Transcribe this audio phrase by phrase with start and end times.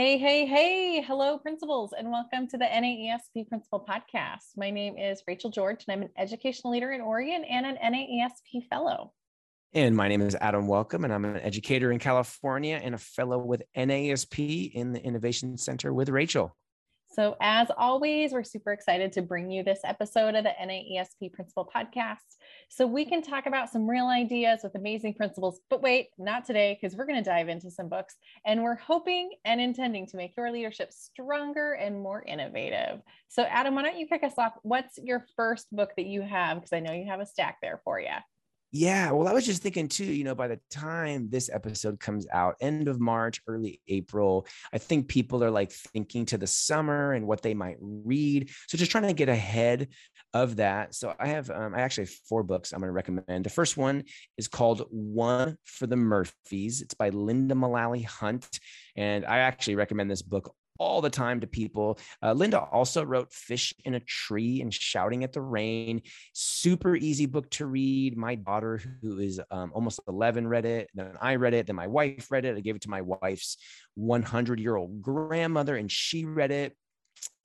[0.00, 1.02] Hey, hey, hey.
[1.02, 4.56] Hello, principals, and welcome to the NAESP Principal Podcast.
[4.56, 8.68] My name is Rachael George, and I'm an educational leader in Oregon and an NAESP
[8.70, 9.12] fellow.
[9.72, 13.38] And my name is Adam Welcome, and I'm an educator in California and a fellow
[13.38, 16.56] with NAESP in the Innovation Center with Rachael.
[17.10, 21.68] So, as always, we're super excited to bring you this episode of the NAESP Principal
[21.74, 22.36] Podcast
[22.68, 25.60] so we can talk about some real ideas with amazing principals.
[25.70, 29.30] But wait, not today, because we're going to dive into some books and we're hoping
[29.46, 33.00] and intending to make your leadership stronger and more innovative.
[33.28, 34.52] So, Adam, why don't you kick us off?
[34.62, 36.58] What's your first book that you have?
[36.58, 38.08] Because I know you have a stack there for you.
[38.70, 42.26] Yeah, well, I was just thinking too, you know, by the time this episode comes
[42.30, 47.14] out, end of March, early April, I think people are like thinking to the summer
[47.14, 48.50] and what they might read.
[48.66, 49.88] So just trying to get ahead
[50.34, 50.94] of that.
[50.94, 53.46] So I have, um, I actually have four books I'm going to recommend.
[53.46, 54.04] The first one
[54.36, 56.82] is called One for the Murphys.
[56.82, 58.46] It's by Lynda Mullaly Hunt.
[58.96, 61.98] And I actually recommend this book all the time to people.
[62.22, 66.02] Uh, Lynda also wrote Fish in a Tree and Shouting at the Rain.
[66.32, 68.16] Super easy book to read.
[68.16, 70.88] My daughter, who is um, almost 11, read it.
[70.94, 71.66] Then I read it.
[71.66, 72.56] Then my wife read it.
[72.56, 73.56] I gave it to my wife's
[73.94, 76.76] 100 year old grandmother, and she read it.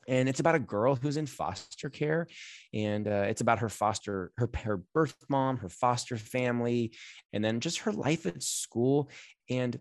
[0.07, 2.27] And it's about a girl who's in foster care,
[2.73, 6.93] and uh, it's about her foster, her her birth mom, her foster family,
[7.31, 9.09] and then just her life at school.
[9.49, 9.79] And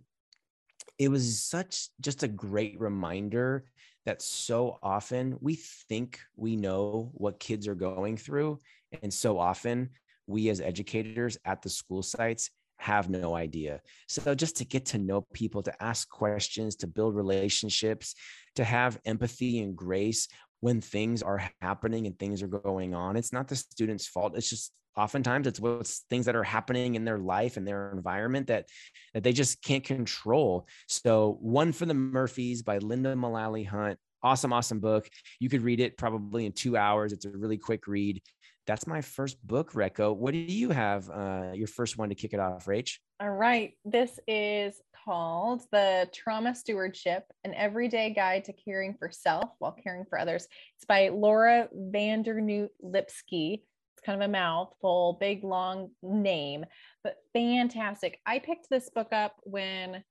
[0.98, 3.64] it was such just a great reminder
[4.04, 5.54] that so often we
[5.88, 8.58] think we know what kids are going through.
[9.02, 9.90] And so often
[10.26, 13.80] we as educators at the school sites have no idea.
[14.08, 18.14] So just to get to know people, to ask questions, to build relationships,
[18.56, 20.26] to have empathy and grace
[20.60, 23.16] when things are happening and things are going on.
[23.16, 24.36] It's not the student's fault.
[24.36, 28.48] It's just oftentimes it's what's things that are happening in their life and their environment
[28.48, 28.66] that
[29.14, 30.66] that they just can't control.
[30.88, 33.98] So one for the murphys by lynda mullaly hunt.
[34.22, 35.08] Awesome awesome book.
[35.40, 37.12] You could read it probably in two hours.
[37.12, 38.22] It's a really quick read.
[38.66, 42.32] That's my first book reco what do you have uh, your first one to kick
[42.32, 42.98] it off rach?
[43.20, 43.72] All right.
[43.84, 50.04] This is called the trauma stewardship an everyday guide to caring for self while caring
[50.04, 50.46] for others.
[50.76, 53.64] It's by laura van dernoot lipsky
[54.04, 56.64] kind of a mouthful, big, long name,
[57.04, 58.20] but fantastic.
[58.26, 60.02] I picked this book up when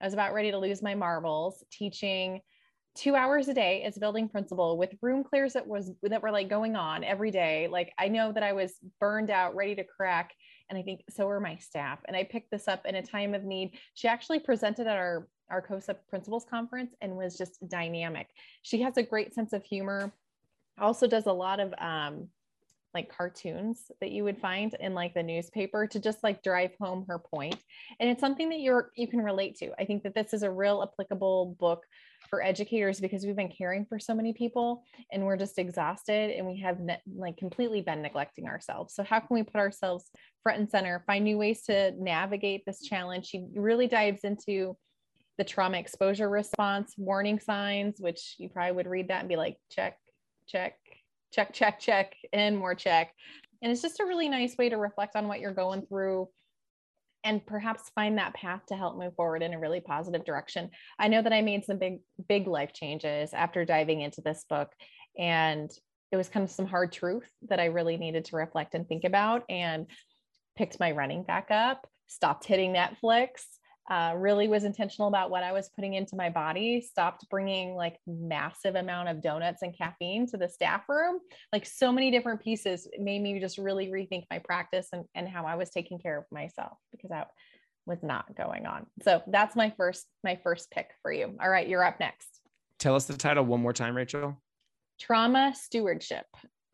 [0.00, 2.40] I was about ready to lose my marbles, teaching
[2.96, 6.48] two hours a day as building principal with room clears that was that were like
[6.48, 7.68] going on every day.
[7.70, 10.32] Like I know that I was burned out, ready to crack.
[10.68, 12.00] And I think so were my staff.
[12.08, 13.78] And I picked this up in a time of need.
[13.94, 18.28] She actually presented at our our COSA principals conference and was just dynamic.
[18.62, 20.12] She has a great sense of humor.
[20.78, 22.28] Also does a lot of um,
[22.96, 27.04] like cartoons that you would find in like the newspaper to just like drive home
[27.06, 27.56] her point
[28.00, 29.70] and it's something that you're you can relate to.
[29.78, 31.84] I think that this is a real applicable book
[32.30, 36.46] for educators because we've been caring for so many people and we're just exhausted and
[36.46, 38.94] we have ne- like completely been neglecting ourselves.
[38.94, 40.10] So how can we put ourselves
[40.42, 43.26] front and center find new ways to navigate this challenge?
[43.26, 44.74] She really dives into
[45.36, 49.58] the trauma exposure response warning signs which you probably would read that and be like
[49.70, 49.98] check
[50.46, 50.78] check
[51.36, 53.12] check, check, check, and more check.
[53.62, 56.28] And it's just a really nice way to reflect on what you're going through
[57.24, 60.70] and perhaps find that path to help move forward in a really positive direction.
[60.98, 61.98] I know that I made some big,
[62.28, 64.72] big life changes after diving into this book.
[65.18, 65.70] And
[66.10, 69.04] it was kind of some hard truth that I really needed to reflect and think
[69.04, 69.86] about and
[70.56, 73.42] picked my running back up, stopped hitting Netflix,
[73.88, 77.98] uh, really was intentional about what I was putting into my body, stopped bringing like
[78.06, 81.20] massive amount of donuts and caffeine to the staff room.
[81.52, 85.44] Like so many different pieces made me just really rethink my practice and, and how
[85.44, 87.28] I was taking care of myself because that
[87.86, 88.86] was not going on.
[89.02, 91.36] So that's my first, my first pick for you.
[91.40, 92.40] All right, you're up next.
[92.80, 94.36] Tell us the title one more time, Rachael.
[94.98, 96.26] Trauma Stewardship,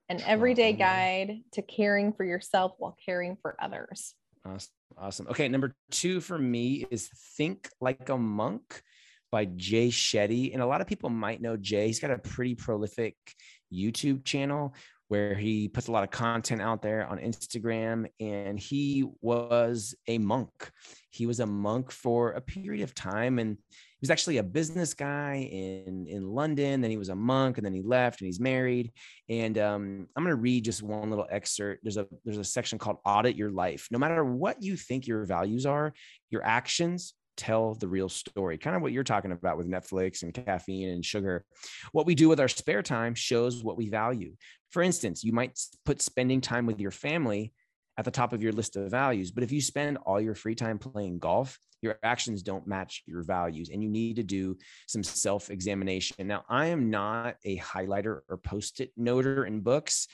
[0.09, 4.15] an everyday guide to caring for yourself while caring for others.
[4.45, 4.71] Awesome.
[4.99, 5.27] Awesome.
[5.29, 5.49] Okay.
[5.49, 8.83] Number two for me is Think Like a Monk
[9.31, 10.53] by Jay Shetty.
[10.53, 11.87] And a lot of people might know Jay.
[11.87, 13.17] He's got a pretty prolific
[13.73, 14.75] YouTube channel
[15.13, 18.07] where he puts a lot of content out there on Instagram.
[18.19, 20.71] And he was a monk.
[21.11, 23.39] He was a monk for a period of time.
[23.39, 26.81] And he was actually a business guy in in London.
[26.81, 28.91] Then he was a monk, and then he left, and he's married.
[29.29, 31.85] And um, I'm going to read just one little excerpt.
[31.85, 35.27] There's a there's a section called "Audit Your Life." No matter what you think your
[35.27, 35.93] values are,
[36.31, 38.59] your actions tell the real story.
[38.59, 41.45] Kind of what you're talking about with Netflix and caffeine and sugar.
[41.93, 44.35] What we do with our spare time shows what we value.
[44.71, 47.53] For instance, you might put spending time with your family
[47.99, 49.31] at the top of your list of values.
[49.31, 53.23] But if you spend all your free time playing golf, your actions don't match your
[53.23, 54.57] values and you need to do
[54.87, 56.27] some self examination.
[56.27, 60.07] Now, I am not a highlighter or post it noter in books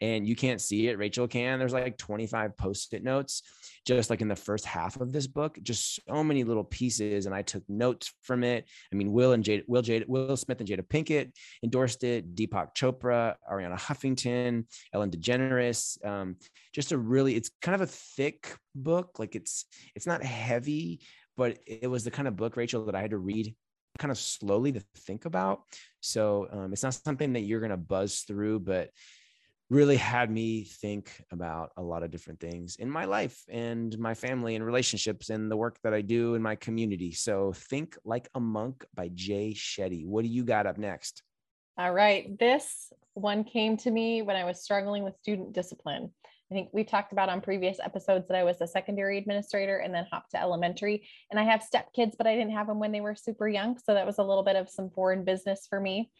[0.00, 0.98] and you can't see it.
[0.98, 1.58] Rachael can.
[1.58, 3.42] There's like 25 post it notes,
[3.86, 7.26] just like in the first half of this book, just so many little pieces.
[7.26, 8.66] And I took notes from it.
[8.92, 11.32] I mean, Will and Jade, Will, Jade, Will Smith and Jada Pinkett
[11.62, 16.04] endorsed it, Deepak Chopra, Arianna Huffington, Ellen DeGeneres.
[16.04, 16.36] Um,
[16.74, 19.18] just a really, it's kind of a thick book.
[19.18, 21.00] Like it's, it's not heavy,
[21.36, 23.54] but it was the kind of book, Rachael, that I had to read
[23.98, 25.62] kind of slowly to think about.
[26.00, 28.90] So um, it's not something that you're going to buzz through, but
[29.70, 34.14] really had me think about a lot of different things in my life and my
[34.14, 37.12] family and relationships and the work that I do in my community.
[37.12, 40.04] So, Think Like a Monk by Jay Shetty.
[40.04, 41.22] What do you got up next?
[41.78, 42.36] All right.
[42.38, 46.10] This one came to me when I was struggling with student discipline.
[46.50, 49.94] I think we've talked about on previous episodes that I was a secondary administrator and
[49.94, 51.06] then hopped to elementary.
[51.30, 53.78] And I have step kids, but I didn't have them when they were super young.
[53.78, 56.10] So that was a little bit of some foreign business for me.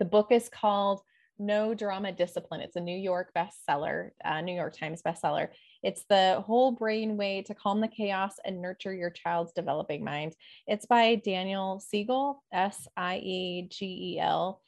[0.00, 1.00] The book is called
[1.38, 2.60] no Drama Discipline.
[2.60, 5.48] It's a New York bestseller, uh, New York Times bestseller.
[5.82, 10.34] It's the whole brain way to calm the chaos and nurture your child's developing mind.
[10.66, 14.60] It's by Daniel Siegel, S I E G E L.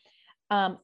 [0.50, 0.78] Um,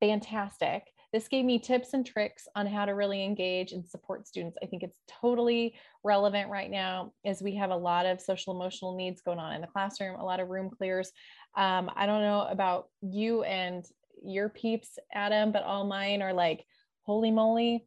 [0.00, 0.84] fantastic.
[1.12, 4.56] This gave me tips and tricks on how to really engage and support students.
[4.62, 8.96] I think it's totally relevant right now as we have a lot of social emotional
[8.96, 11.12] needs going on in the classroom, a lot of room clears.
[11.54, 13.84] Um, I don't know about you and
[14.24, 16.64] your peeps, Adam, but all mine are like,
[17.02, 17.86] holy moly,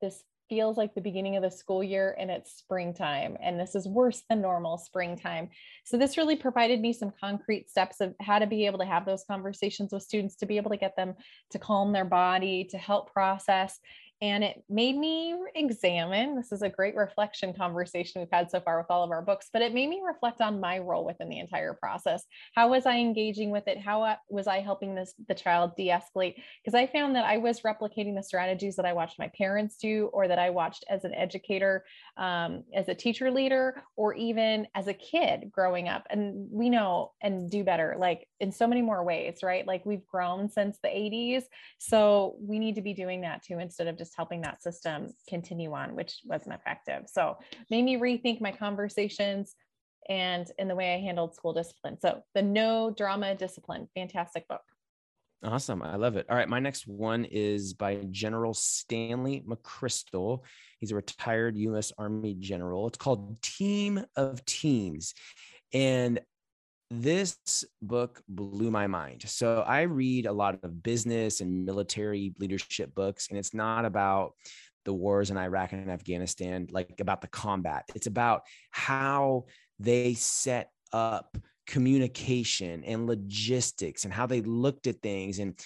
[0.00, 3.86] this feels like the beginning of the school year and it's springtime and this is
[3.86, 5.48] worse than normal springtime.
[5.84, 9.06] So this really provided me some concrete steps of how to be able to have
[9.06, 11.14] those conversations with students to be able to get them
[11.50, 13.78] to calm their body to help process
[14.22, 18.78] and it made me examine this is a great reflection conversation we've had so far
[18.78, 21.38] with all of our books but it made me reflect on my role within the
[21.38, 22.24] entire process.
[22.54, 23.78] How was i engaging with it?
[23.78, 26.34] How was i helping this the child de-escalate?
[26.62, 30.10] Because i found that i was replicating the strategies that i watched my parents do
[30.12, 31.84] or that i watched as an educator
[32.16, 36.06] um, as a teacher leader or even as a kid growing up.
[36.10, 39.66] And we know and do better like in so many more ways right?
[39.66, 41.44] Like we've grown since the 80s
[41.78, 45.08] so we need to be doing that too instead of just just helping that system
[45.28, 47.04] continue on, which wasn't effective.
[47.06, 47.36] So
[47.70, 49.54] made me rethink my conversations
[50.08, 51.98] and in the way I handled school discipline.
[52.00, 54.62] So the no drama discipline, fantastic book.
[55.42, 55.82] Awesome.
[55.82, 56.26] I love it.
[56.28, 56.48] All right.
[56.48, 60.40] My next one is by General Stanley McChrystal.
[60.80, 61.92] He's a retired U.S.
[61.96, 62.88] Army general.
[62.88, 65.14] It's called Team of Teams.
[65.72, 66.20] And
[66.90, 69.22] this book blew my mind.
[69.26, 74.32] So I read a lot of business and military leadership books, and it's not about
[74.84, 77.84] the wars in Iraq and Afghanistan, like about the combat.
[77.94, 79.44] It's about how
[79.78, 85.58] they set up communication and logistics and how they looked at things and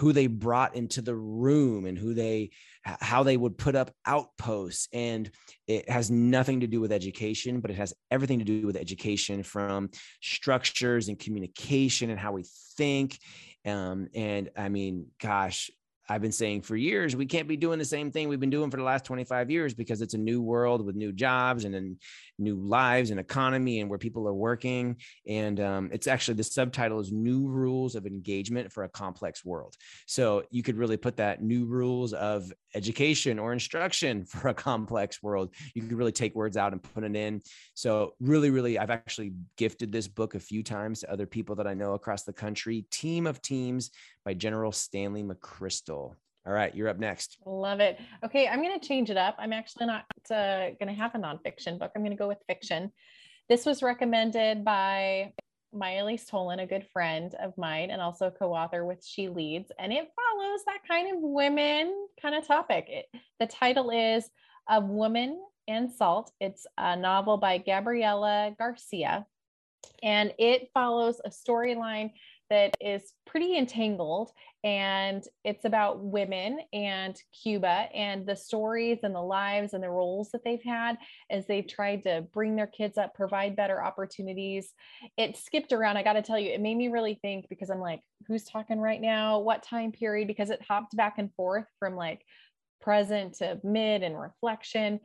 [0.00, 2.50] who they brought into the room and who they
[2.82, 4.88] how they would put up outposts.
[4.94, 5.30] And
[5.66, 9.42] it has nothing to do with education but it has everything to do with education
[9.42, 9.90] from
[10.22, 12.44] structures and communication and how we
[12.76, 13.18] think.
[13.66, 15.70] Um, and i mean gosh
[16.10, 18.68] I've been saying for years, we can't be doing the same thing we've been doing
[18.68, 21.98] for the last 25 years because it's a new world with new jobs and then
[22.36, 24.96] new lives and economy and where people are working.
[25.28, 29.76] And um, it's actually the subtitle is New Rules of Engagement for a Complex World.
[30.06, 35.22] So you could really put that new rules of education or instruction for a complex
[35.22, 35.54] world.
[35.74, 37.40] You could really take words out and put it in.
[37.74, 41.66] So, really, really, I've actually gifted this book a few times to other people that
[41.66, 42.84] I know across the country.
[42.90, 43.90] Team of Teams
[44.24, 46.14] by General Stanley McChrystal.
[46.46, 47.36] All right, you're up next.
[47.44, 47.98] Love it.
[48.24, 49.36] Okay, I'm going to change it up.
[49.38, 51.92] I'm actually not uh, going to have a nonfiction book.
[51.94, 52.92] I'm going to go with fiction.
[53.48, 55.32] This was recommended by
[55.74, 60.08] Majalise Tolan, a good friend of mine, and also co-author with She Leads, and it
[60.16, 62.86] follows that kind of women kind of topic.
[62.88, 63.06] It,
[63.38, 64.28] the title is
[64.68, 69.26] "A Woman and Salt." It's a novel by Gabriela Garcia,
[70.02, 72.12] and it follows a storyline
[72.50, 74.30] that is pretty entangled
[74.62, 80.30] and it's about women and Cuba and the stories and the lives and the roles
[80.32, 80.98] that they've had
[81.30, 84.74] as they've tried to bring their kids up, provide better opportunities.
[85.16, 85.96] It skipped around.
[85.96, 88.80] I got to tell you, it made me really think because I'm like, who's talking
[88.80, 89.38] right now?
[89.38, 90.28] What time period?
[90.28, 92.22] Because it hopped back and forth from like
[92.80, 95.00] present to mid and reflection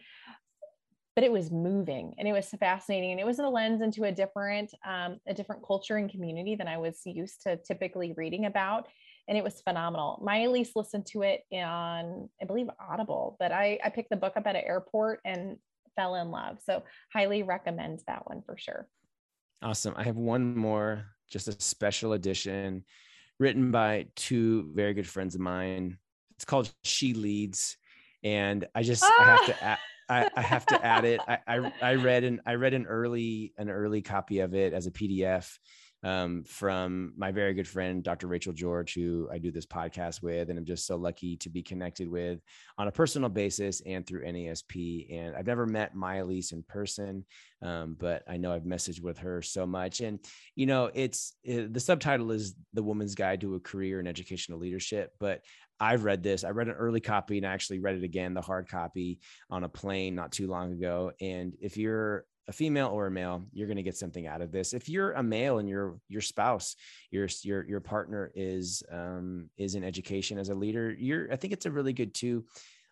[1.15, 4.11] but it was moving and it was fascinating and it was a lens into a
[4.11, 8.87] different um, a different culture and community than i was used to typically reading about
[9.27, 10.21] and it was phenomenal.
[10.25, 14.45] Majalise listened to it on, I believe, Audible, but I, I picked the book up
[14.45, 15.57] at an airport and
[15.95, 16.59] fell in love.
[16.63, 18.87] So highly recommend that one for sure.
[19.61, 19.95] Awesome.
[19.97, 22.83] I have one more, just a special edition
[23.39, 25.97] written by two very good friends of mine.
[26.35, 27.77] It's called She Leads.
[28.23, 29.13] And I just, ah!
[29.19, 29.65] I have to ah!
[29.65, 31.19] add, I, I, have to add it.
[31.27, 34.87] I, I, I read an I read an early an early copy of it as
[34.87, 35.57] a PDF
[36.05, 38.27] um, from my very good friend, Dr.
[38.27, 41.63] Rachael George, who I do this podcast with, and I'm just so lucky to be
[41.63, 42.41] connected with
[42.77, 45.11] on a personal basis and through NAESP.
[45.11, 47.25] And I've never met Elise in person,
[47.63, 50.01] um, but I know I've messaged with her so much.
[50.01, 50.19] And
[50.55, 54.59] you know, it's it, the subtitle is "The Woman's Guide to a Career in Educational
[54.59, 55.41] Leadership," but
[55.79, 56.43] I've read this.
[56.43, 59.19] I read an early copy and I actually read it again, the hard copy
[59.49, 61.11] on a plane not too long ago.
[61.19, 64.51] And if you're a female or a male, you're going to get something out of
[64.51, 64.73] this.
[64.73, 66.75] If you're a male and your your spouse,
[67.11, 71.53] your your your partner is um, is in education as a leader, you're I think
[71.53, 72.45] it's a really good two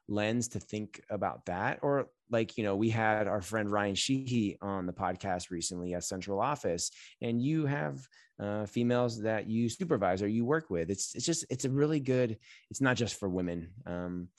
[0.07, 1.79] lens to think about that.
[1.81, 6.03] Or like you know, we had our friend Ryan Sheehy on the podcast recently at
[6.03, 6.91] Central Office,
[7.22, 8.07] and you have
[8.39, 10.89] uh, females that you supervise or you work with.
[10.89, 12.38] It's it's just it's a really good.
[12.72, 13.69] It's not just for women.
[13.86, 14.29] Um,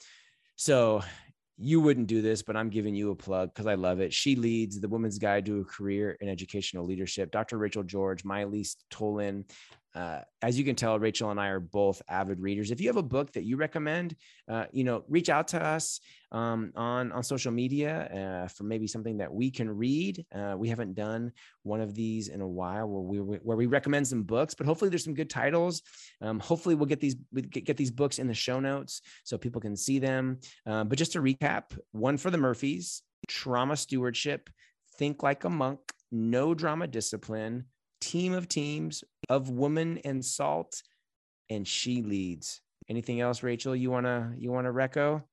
[0.57, 1.03] so
[1.57, 4.13] you wouldn't do this, but I'm giving you a plug because I love it.
[4.13, 7.31] She leads the Woman's Guide to a Career in Educational Leadership.
[7.31, 7.57] Dr.
[7.57, 9.49] Rachael George, Elise Tolan,
[9.95, 12.69] uh, as you can tell, Rachael and I are both avid readers.
[12.69, 14.15] If you have a book that you recommend,
[14.49, 16.01] uh, you know, reach out to us
[16.33, 20.25] um, on on social media uh, for maybe something that we can read.
[20.35, 21.31] Uh, we haven't done
[21.63, 24.89] one of these in a while where we where we recommend some books, but hopefully
[24.89, 25.81] there's some good titles.
[26.21, 27.15] Um, hopefully we'll get these
[27.49, 30.39] get these books in the show notes so people can see them.
[30.65, 34.49] Uh, but just to recap, one for the Murphys, trauma stewardship,
[34.97, 35.79] think like a monk,
[36.11, 37.65] no drama discipline
[38.05, 40.83] team of teams of woman and salt
[41.49, 42.61] and she leads.
[42.87, 45.23] Anything else rachael you want to you want to reco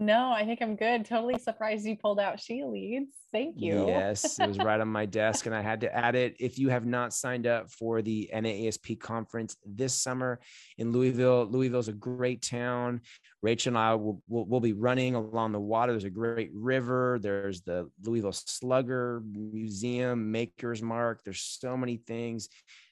[0.00, 4.40] no i think i'm good totally surprised you pulled out she leads thank you yes
[4.40, 6.86] it was right on my desk and i had to add it if you have
[6.86, 10.40] not signed up for the naesp conference this summer
[10.78, 13.00] in louisville louisville's a great town
[13.42, 15.92] Rachael and I will, will, will, be running along the water.
[15.92, 17.18] There's a great river.
[17.22, 21.22] There's the Louisville Slugger Museum, Maker's Mark.
[21.24, 22.48] There's so many things.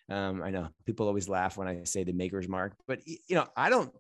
[0.09, 3.47] Um, I know people always laugh when I say the Maker's Mark, but you know,
[3.57, 3.93] I don't,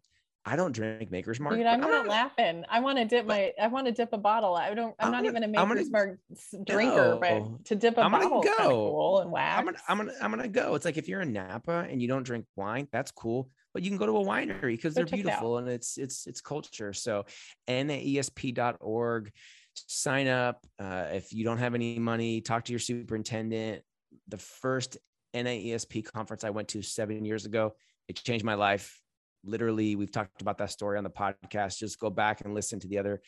[0.49, 1.57] I don't drink Maker's Mark.
[1.57, 2.65] Dude, I'm not laughing.
[2.71, 4.55] I want to dip my, I want to dip a bottle.
[4.55, 6.19] I don't, I'm, I'm not gonna, even a Maker's gonna, Mark
[6.65, 9.59] drinker, but to dip a I'm bottle of cool and wax.
[9.59, 10.75] I'm gonna, I'm gonna, I'm gonna go.
[10.75, 13.91] It's like if you're in Napa and you don't drink wine, that's cool but you
[13.91, 16.93] can go to a winery because they're beautiful and it's it's it's culture.
[16.93, 17.27] So
[17.69, 19.31] naesp.org,
[19.75, 20.67] sign up.
[20.79, 23.83] Uh, if you don't have any money, talk to your superintendent.
[24.29, 24.99] The first
[25.35, 27.75] NAESP conference I went to seven years ago,
[28.09, 29.01] it changed my life.
[29.45, 31.79] Literally, we've talked about that story on the podcast.
[31.79, 33.21] Just go back and listen to the other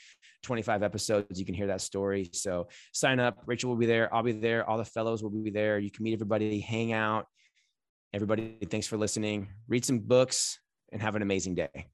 [0.42, 1.38] 25 episodes.
[1.38, 2.30] You can hear that story.
[2.32, 3.42] So sign up.
[3.46, 4.12] Rachael will be there.
[4.14, 4.68] I'll be there.
[4.68, 5.78] All the fellows will be there.
[5.78, 7.26] You can meet everybody, hang out
[8.12, 9.48] Everybody, thanks for listening.
[9.68, 10.58] Read some books
[10.90, 11.86] and have an amazing day.